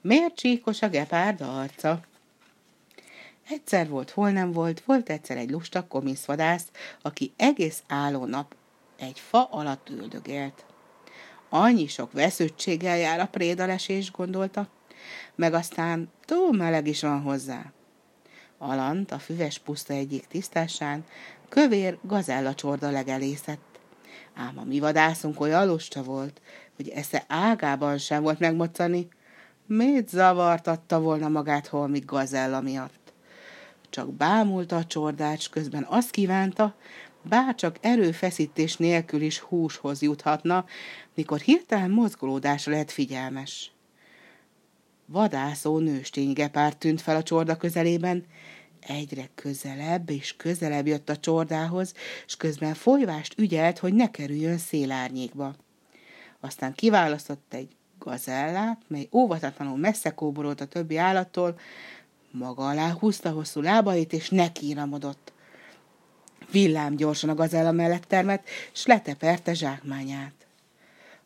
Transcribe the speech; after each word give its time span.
Miért 0.00 0.34
csíkos 0.34 0.82
a 0.82 0.88
gepárd 0.88 1.40
arca? 1.40 2.00
Egyszer 3.48 3.88
volt, 3.88 4.10
hol 4.10 4.30
nem 4.30 4.52
volt, 4.52 4.82
volt 4.84 5.10
egyszer 5.10 5.36
egy 5.36 5.50
lusta 5.50 5.86
komiszvadász, 5.86 6.66
aki 7.02 7.32
egész 7.36 7.82
álló 7.88 8.24
nap 8.24 8.54
egy 8.98 9.20
fa 9.20 9.44
alatt 9.50 9.88
üldögélt. 9.88 10.64
Annyi 11.48 11.86
sok 11.86 12.12
vesződtséggel 12.12 12.96
jár 12.96 13.20
a 13.20 13.26
prédalesés, 13.26 14.10
gondolta, 14.10 14.68
meg 15.34 15.54
aztán 15.54 16.10
túl 16.24 16.52
meleg 16.52 16.86
is 16.86 17.00
van 17.00 17.20
hozzá. 17.20 17.72
Alant 18.58 19.10
a 19.12 19.18
füves 19.18 19.58
puszta 19.58 19.92
egyik 19.92 20.26
tisztásán 20.26 21.04
kövér 21.48 21.98
gazella 22.02 22.54
csorda 22.54 22.90
legelészett. 22.90 23.78
Ám 24.34 24.58
a 24.58 24.64
mi 24.64 24.78
vadászunk 24.78 25.40
olyan 25.40 25.66
lusta 25.66 26.02
volt, 26.02 26.40
hogy 26.76 26.88
esze 26.88 27.24
ágában 27.28 27.98
sem 27.98 28.22
volt 28.22 28.38
megmoccani. 28.38 29.08
Mit 29.68 30.08
zavartatta 30.08 31.00
volna 31.00 31.28
magát 31.28 31.66
holmi 31.66 31.98
gazella 31.98 32.60
miatt? 32.60 33.12
Csak 33.90 34.12
bámulta 34.12 34.76
a 34.76 34.84
csordát, 34.84 35.48
közben 35.50 35.86
azt 35.88 36.10
kívánta, 36.10 36.74
bárcsak 37.22 37.76
erőfeszítés 37.80 38.76
nélkül 38.76 39.20
is 39.20 39.38
húshoz 39.38 40.02
juthatna, 40.02 40.64
mikor 41.14 41.38
hirtelen 41.38 41.90
mozgolódásra 41.90 42.72
lett 42.72 42.90
figyelmes. 42.90 43.70
Vadászó 45.06 45.78
nőstény 45.78 46.32
gepár 46.32 46.74
tűnt 46.74 47.00
fel 47.00 47.16
a 47.16 47.22
csorda 47.22 47.56
közelében, 47.56 48.24
egyre 48.80 49.28
közelebb 49.34 50.10
és 50.10 50.36
közelebb 50.36 50.86
jött 50.86 51.08
a 51.08 51.16
csordához, 51.16 51.94
és 52.26 52.36
közben 52.36 52.74
folyvást 52.74 53.38
ügyelt, 53.38 53.78
hogy 53.78 53.94
ne 53.94 54.10
kerüljön 54.10 54.58
szélárnyékba. 54.58 55.54
Aztán 56.40 56.72
kiválasztott 56.74 57.54
egy 57.54 57.76
gazellát, 58.06 58.82
mely 58.86 59.08
óvatatlanul 59.12 59.76
messze 59.76 60.10
kóborolt 60.10 60.60
a 60.60 60.66
többi 60.66 60.96
állattól, 60.96 61.58
maga 62.30 62.68
alá 62.68 62.90
húzta 62.90 63.30
hosszú 63.30 63.60
lábait, 63.60 64.12
és 64.12 64.28
nekiramodott. 64.28 65.32
Villám 66.50 66.96
gyorsan 66.96 67.30
a 67.30 67.34
gazella 67.34 67.72
mellett 67.72 68.04
termett, 68.04 68.48
s 68.72 68.86
leteperte 68.86 69.54
zsákmányát. 69.54 70.34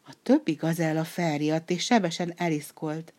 A 0.06 0.12
többi 0.22 0.52
gazella 0.52 1.05
felriadt 1.05 1.70
és 1.70 1.84
sebesen 1.84 2.32
eliszkolt, 2.36 3.12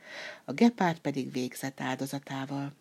a 0.46 0.52
gepárd 0.54 1.00
pedig 1.00 1.32
végzett 1.32 1.82
áldozatával. 1.82 2.74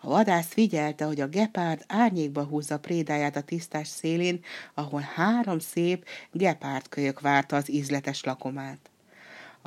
A 0.00 0.08
vadász 0.08 0.52
figyelte, 0.52 1.04
hogy 1.04 1.20
a 1.20 1.28
gepárd 1.28 1.84
árnyékba 1.86 2.44
húzza 2.44 2.78
prédáját 2.78 3.36
a 3.36 3.42
tisztás 3.42 3.88
szélén, 3.88 4.40
ahol 4.74 5.00
három 5.14 5.58
szép 5.58 6.06
gepárdkölyök 6.32 7.20
várta 7.20 7.56
az 7.56 7.70
ízletes 7.70 8.24
lakomát. 8.24 8.90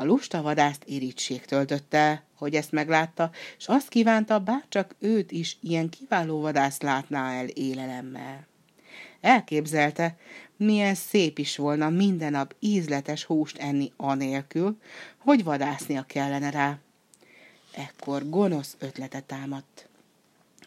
A 0.02 0.06
lusta 0.06 0.42
vadászt 0.42 0.84
irítség 0.86 1.46
töltötte, 1.46 2.24
hogy 2.36 2.56
ezt 2.56 2.72
meglátta, 2.72 3.32
és 3.58 3.68
azt 3.68 3.90
kívánta, 3.90 4.40
bárcsak 4.40 4.96
őt 5.00 5.32
is 5.32 5.58
ilyen 5.60 5.90
kiváló 5.90 6.42
vadász 6.42 6.82
látná 6.82 7.34
el 7.34 7.48
élelemmel. 7.48 8.48
Elképzelte, 9.20 10.18
milyen 10.58 10.96
szép 10.96 11.38
is 11.38 11.58
volna 11.58 11.90
minden 11.90 12.32
nap 12.32 12.56
ízletes 12.60 13.24
húst 13.24 13.58
enni 13.58 13.92
anélkül, 13.98 14.78
hogy 15.18 15.44
vadásznia 15.44 16.04
kellene 16.04 16.50
rá. 16.50 16.80
Ekkor 17.72 18.30
gonosz 18.30 18.76
ötlete 18.80 19.20
támadt. 19.20 19.90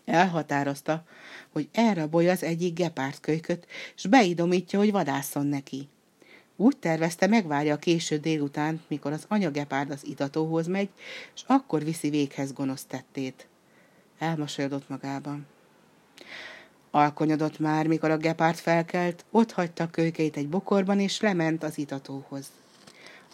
Elhatározta, 0.05 1.05
hogy 1.52 1.68
elrabolja 1.72 2.32
az 2.32 2.42
egyik 2.42 2.74
gepárdkölyköt, 2.74 3.66
s 3.94 4.06
beidomítja, 4.06 4.78
hogy 4.78 4.90
vadászon 4.90 5.46
neki. 5.46 5.88
Úgy 6.56 6.77
tervezte, 6.77 7.27
megvárja 7.27 7.74
a 7.74 7.78
késő 7.78 8.16
délután, 8.16 8.83
mikor 8.88 9.12
az 9.12 9.24
anyagepárd 9.28 9.91
az 9.91 10.06
itatóhoz 10.06 10.66
megy, 10.66 10.88
és 11.34 11.42
akkor 11.46 11.84
viszi 11.84 12.11
véghez 12.11 12.52
gonosz 12.52 12.84
tettét. 12.84 13.46
Elmosolyodott 14.19 14.88
magában. 14.88 15.46
Alkonyodott 16.91 17.58
már, 17.58 17.86
mikor 17.86 18.11
a 18.11 18.16
gepárt 18.16 18.58
felkelt, 18.58 19.24
ott 19.30 19.52
hagyta 19.52 19.84
a 19.84 19.90
kölykeit 19.90 20.36
egy 20.36 20.48
bokorban, 20.48 21.01
és 21.01 21.20
lement 21.20 21.62
az 21.62 21.78
itatóhoz. 21.78 22.51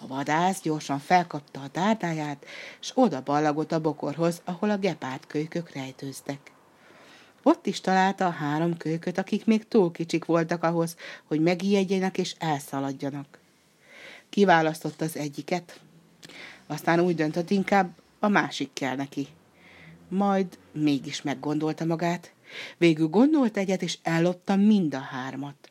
A 0.03 0.07
vadász 0.07 0.61
gyorsan 0.61 0.99
felkapta 0.99 1.61
a 1.61 1.69
tárdáját, 1.69 2.45
s 2.81 2.93
oda 2.95 3.23
ballagott 3.23 3.73
a 3.73 3.81
bokorhoz, 3.81 4.41
ahol 4.45 4.71
a 4.71 4.79
gepárt 4.79 5.27
kölykök 5.27 5.73
rejtőztek. 5.73 6.53
Ott 7.43 7.67
is 7.67 7.81
találta 7.81 8.27
a 8.27 8.31
három 8.31 8.77
kölyköt, 8.77 9.19
akik 9.19 9.47
még 9.47 9.69
túl 9.69 9.93
kicsik 9.93 10.25
voltak 10.25 10.63
ahhoz, 10.63 10.97
hogy 11.25 11.41
megijedjenek 11.41 12.19
és 12.19 12.35
elszaladjanak. 12.39 13.39
Kiválasztott 14.29 15.01
az 15.01 15.17
egyiket, 15.17 15.81
aztán 16.67 17.01
úgy 17.01 17.15
döntött, 17.15 17.51
inkább 17.51 17.91
a 18.19 18.29
másik 18.29 18.73
kell 18.73 18.97
neki. 18.97 19.27
Majd 20.09 20.59
mégis 20.73 21.23
meggondolta 21.23 21.85
magát, 21.85 22.33
Végül 22.79 23.09
gondolt 23.09 23.57
egyet, 23.57 23.83
és 23.83 23.99
ellopta 24.03 24.57
mind 24.57 24.95
a 24.95 24.99
hármat. 24.99 25.71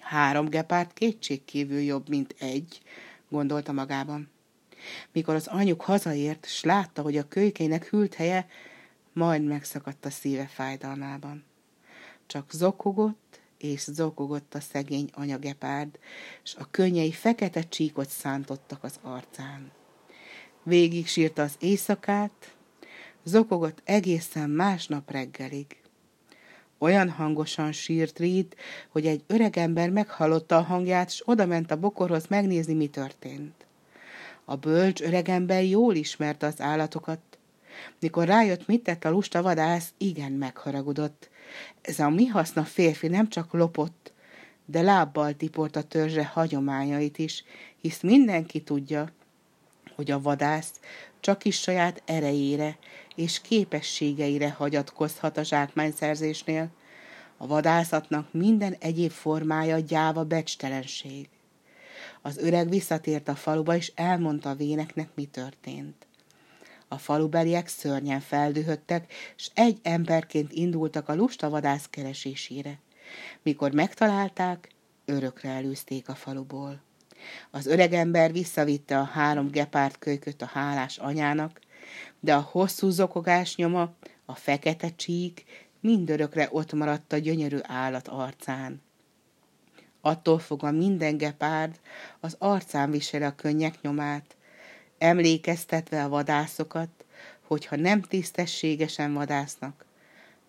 Három 0.00 0.48
gepárt 0.48 0.92
kétségkívül 0.92 1.80
jobb, 1.80 2.08
mint 2.08 2.34
egy, 2.38 2.80
gondolta 3.28 3.72
magában. 3.72 4.30
Mikor 5.12 5.34
az 5.34 5.46
anyuk 5.46 5.80
hazaért, 5.80 6.46
s 6.48 6.64
látta, 6.64 7.02
hogy 7.02 7.16
a 7.16 7.28
kölykének 7.28 7.88
hűlt 7.88 8.14
helye, 8.14 8.46
majd 9.12 9.44
megszakadt 9.44 10.04
a 10.04 10.10
szíve 10.10 10.46
fájdalmában. 10.46 11.44
Csak 12.26 12.50
zokogott, 12.52 13.40
és 13.58 13.80
zokogott 13.80 14.54
a 14.54 14.60
szegény 14.60 15.10
anyagepárd, 15.12 15.98
s 16.42 16.54
a 16.54 16.68
könnyei 16.70 17.12
fekete 17.12 17.62
csíkot 17.62 18.08
szántottak 18.08 18.84
az 18.84 18.98
arcán. 19.02 19.70
Végig 20.62 21.06
sírta 21.06 21.42
az 21.42 21.54
éjszakát, 21.58 22.54
zokogott 23.24 23.80
egészen 23.84 24.50
másnap 24.50 25.10
reggelig. 25.10 25.82
Olyan 26.78 27.10
hangosan 27.10 27.72
sírt 27.72 28.18
Reed, 28.18 28.54
hogy 28.88 29.06
egy 29.06 29.24
öregember 29.26 29.90
meghallotta 29.90 30.56
a 30.56 30.62
hangját, 30.62 31.08
és 31.10 31.22
odament 31.24 31.70
a 31.70 31.76
bokorhoz 31.76 32.26
megnézni, 32.26 32.74
mi 32.74 32.86
történt. 32.86 33.66
A 34.44 34.56
bölcs 34.56 35.00
öregember 35.00 35.64
jól 35.64 35.94
ismerte 35.94 36.46
az 36.46 36.60
állatokat. 36.60 37.31
Mikor 38.00 38.26
rájött, 38.26 38.66
mit 38.66 38.82
tett 38.82 39.04
a 39.04 39.10
lusta 39.10 39.42
vadász, 39.42 39.92
igen 39.98 40.32
megharagudott. 40.32 41.30
Ez 41.82 41.98
a 41.98 42.08
mi 42.08 42.26
haszna 42.26 42.64
férfi 42.64 43.08
nem 43.08 43.28
csak 43.28 43.52
lopott, 43.52 44.12
de 44.64 44.82
lábbal 44.82 45.36
tiport 45.36 45.76
a 45.76 45.82
törzse 45.82 46.24
hagyományait 46.24 47.18
is, 47.18 47.44
hisz 47.80 48.00
mindenki 48.00 48.62
tudja, 48.62 49.08
hogy 49.94 50.10
a 50.10 50.20
vadász 50.20 50.72
csak 51.20 51.44
is 51.44 51.60
saját 51.60 52.02
erejére 52.04 52.78
és 53.14 53.40
képességeire 53.40 54.50
hagyatkozhat 54.50 55.36
a 55.36 55.42
zsákmányszerzésnél. 55.42 56.70
A 57.36 57.46
vadászatnak 57.46 58.32
minden 58.32 58.76
egyéb 58.78 59.10
formája 59.10 59.78
gyáva 59.78 60.24
becstelenség. 60.24 61.28
Az 62.22 62.38
öreg 62.38 62.68
visszatért 62.68 63.28
a 63.28 63.34
faluba, 63.34 63.76
és 63.76 63.92
elmondta 63.94 64.50
a 64.50 64.54
véneknek, 64.54 65.08
mi 65.14 65.24
történt. 65.24 66.06
A 66.92 66.98
falubeliek 66.98 67.68
szörnyen 67.68 68.20
feldühödtek, 68.20 69.12
és 69.36 69.50
egy 69.54 69.78
emberként 69.82 70.52
indultak 70.52 71.08
a 71.08 71.14
lusta 71.14 71.50
vadász 71.50 71.86
keresésére. 71.90 72.78
Mikor 73.42 73.72
megtalálták, 73.72 74.68
örökre 75.04 75.50
elűzték 75.50 76.08
a 76.08 76.14
faluból. 76.14 76.80
Az 77.50 77.66
öregember 77.66 78.32
visszavitte 78.32 78.98
a 78.98 79.04
három 79.04 79.50
gepárt 79.50 79.98
kölyköt 79.98 80.42
a 80.42 80.46
hálás 80.46 80.98
anyának, 80.98 81.60
de 82.20 82.34
a 82.34 82.48
hosszú 82.50 82.88
zokogás 82.88 83.56
nyoma, 83.56 83.92
a 84.24 84.34
fekete 84.34 84.94
csík 84.94 85.44
mindörökre 85.80 86.48
ott 86.50 86.72
maradt 86.72 87.12
a 87.12 87.18
gyönyörű 87.18 87.58
állat 87.62 88.08
arcán. 88.08 88.82
Attól 90.00 90.38
fogva 90.38 90.70
minden 90.70 91.16
gepárd 91.16 91.80
az 92.20 92.36
arcán 92.38 92.90
viseli 92.90 93.24
a 93.24 93.34
könnyek 93.34 93.80
nyomát, 93.80 94.36
emlékeztetve 95.02 96.04
a 96.04 96.08
vadászokat, 96.08 96.88
hogyha 97.42 97.76
nem 97.76 98.02
tisztességesen 98.02 99.12
vadásznak, 99.12 99.84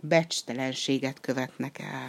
becstelenséget 0.01 1.19
követnek 1.19 1.79
el. 1.79 2.07